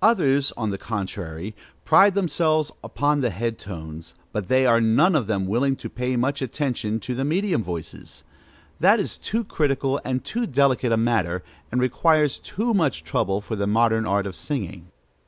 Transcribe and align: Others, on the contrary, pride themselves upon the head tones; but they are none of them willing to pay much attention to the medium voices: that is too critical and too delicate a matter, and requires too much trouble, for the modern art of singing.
Others, 0.00 0.52
on 0.56 0.70
the 0.70 0.78
contrary, 0.78 1.56
pride 1.84 2.14
themselves 2.14 2.70
upon 2.84 3.20
the 3.20 3.30
head 3.30 3.58
tones; 3.58 4.14
but 4.30 4.46
they 4.46 4.64
are 4.64 4.80
none 4.80 5.16
of 5.16 5.26
them 5.26 5.44
willing 5.44 5.74
to 5.74 5.90
pay 5.90 6.16
much 6.16 6.40
attention 6.40 7.00
to 7.00 7.16
the 7.16 7.24
medium 7.24 7.64
voices: 7.64 8.22
that 8.78 9.00
is 9.00 9.18
too 9.18 9.42
critical 9.42 10.00
and 10.04 10.22
too 10.22 10.46
delicate 10.46 10.92
a 10.92 10.96
matter, 10.96 11.42
and 11.72 11.80
requires 11.80 12.38
too 12.38 12.72
much 12.72 13.02
trouble, 13.02 13.40
for 13.40 13.56
the 13.56 13.66
modern 13.66 14.06
art 14.06 14.24
of 14.24 14.36
singing. 14.36 14.86